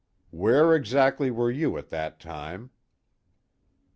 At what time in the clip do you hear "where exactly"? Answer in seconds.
0.31-1.29